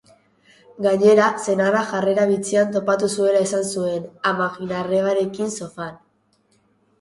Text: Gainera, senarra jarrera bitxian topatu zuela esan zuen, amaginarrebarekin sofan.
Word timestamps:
Gainera, 0.83 1.25
senarra 1.43 1.83
jarrera 1.89 2.23
bitxian 2.31 2.71
topatu 2.77 3.11
zuela 3.17 3.43
esan 3.49 3.69
zuen, 3.75 4.09
amaginarrebarekin 4.31 5.55
sofan. 5.61 5.95